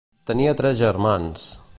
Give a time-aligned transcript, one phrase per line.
[0.29, 1.47] Tenia tres germans.